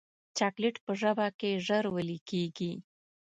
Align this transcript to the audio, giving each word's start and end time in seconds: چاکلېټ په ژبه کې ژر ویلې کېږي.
چاکلېټ 0.37 0.75
په 0.85 0.91
ژبه 1.01 1.27
کې 1.39 1.51
ژر 1.65 1.83
ویلې 1.93 2.19
کېږي. 2.29 2.73